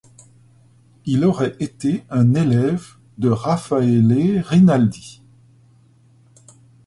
[1.05, 5.21] Il aurait été un élève de Raffaele Rinaldi.